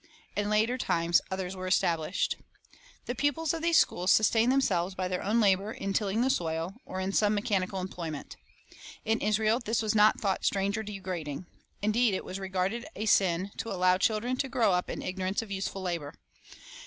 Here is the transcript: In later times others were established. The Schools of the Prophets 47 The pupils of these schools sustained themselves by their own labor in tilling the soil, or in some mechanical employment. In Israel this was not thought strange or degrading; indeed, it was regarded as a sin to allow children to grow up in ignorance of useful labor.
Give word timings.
In 0.35 0.49
later 0.49 0.79
times 0.79 1.21
others 1.29 1.55
were 1.55 1.67
established. 1.67 2.37
The 3.05 3.13
Schools 3.13 3.53
of 3.53 3.61
the 3.61 3.67
Prophets 3.67 3.83
47 3.83 4.05
The 4.09 4.09
pupils 4.09 4.09
of 4.09 4.09
these 4.09 4.09
schools 4.09 4.11
sustained 4.11 4.51
themselves 4.51 4.95
by 4.95 5.07
their 5.07 5.21
own 5.23 5.39
labor 5.39 5.71
in 5.71 5.93
tilling 5.93 6.21
the 6.21 6.31
soil, 6.31 6.73
or 6.87 6.99
in 6.99 7.11
some 7.11 7.35
mechanical 7.35 7.79
employment. 7.79 8.35
In 9.05 9.19
Israel 9.21 9.59
this 9.63 9.83
was 9.83 9.93
not 9.93 10.19
thought 10.19 10.43
strange 10.43 10.75
or 10.75 10.81
degrading; 10.81 11.45
indeed, 11.83 12.15
it 12.15 12.25
was 12.25 12.39
regarded 12.39 12.85
as 12.85 12.89
a 12.95 13.05
sin 13.05 13.51
to 13.57 13.69
allow 13.71 13.99
children 13.99 14.35
to 14.37 14.49
grow 14.49 14.71
up 14.73 14.89
in 14.89 15.03
ignorance 15.03 15.43
of 15.43 15.51
useful 15.51 15.83
labor. 15.83 16.15